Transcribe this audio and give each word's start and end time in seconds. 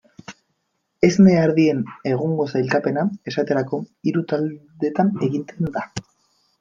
Esne 1.07 1.35
ardien 1.41 1.83
egungo 2.13 2.47
sailkapena, 2.53 3.03
esaterako, 3.33 3.81
hiru 4.09 4.25
taldetan 4.33 5.13
egiten 5.29 5.71
da. 5.77 5.85